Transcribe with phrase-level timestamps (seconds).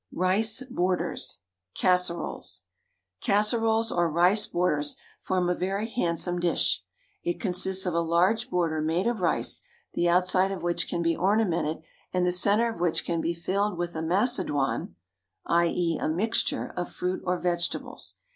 [0.13, 1.41] RICE BORDERS
[1.75, 2.63] (CASSEROLES).
[3.21, 6.83] Casseroles, or rice borders, form a very handsome dish.
[7.21, 9.61] It consists of a large border made of rice,
[9.93, 13.77] the outside of which can be ornamented and the centre of which can be filled
[13.77, 14.95] with a macedoine
[15.45, 18.15] (i.e., a mixture) of fruit or vegetables.